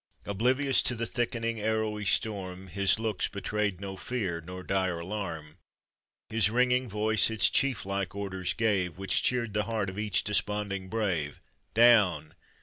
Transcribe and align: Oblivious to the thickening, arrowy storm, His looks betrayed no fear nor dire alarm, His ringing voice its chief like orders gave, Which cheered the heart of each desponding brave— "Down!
Oblivious 0.25 0.81
to 0.81 0.95
the 0.95 1.05
thickening, 1.05 1.59
arrowy 1.59 2.05
storm, 2.05 2.69
His 2.69 2.97
looks 2.97 3.27
betrayed 3.27 3.79
no 3.79 3.95
fear 3.95 4.41
nor 4.43 4.63
dire 4.63 4.99
alarm, 5.01 5.59
His 6.27 6.49
ringing 6.49 6.89
voice 6.89 7.29
its 7.29 7.51
chief 7.51 7.85
like 7.85 8.15
orders 8.15 8.53
gave, 8.55 8.97
Which 8.97 9.21
cheered 9.21 9.53
the 9.53 9.65
heart 9.65 9.91
of 9.91 9.99
each 9.99 10.23
desponding 10.23 10.89
brave— 10.89 11.39
"Down! 11.75 12.33